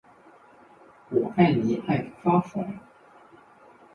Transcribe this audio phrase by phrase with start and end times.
[1.11, 2.79] 我爱你爱的发疯